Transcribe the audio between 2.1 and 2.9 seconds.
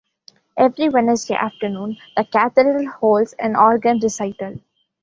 the cathedral